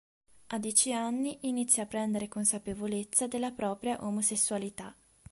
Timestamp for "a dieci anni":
0.47-1.37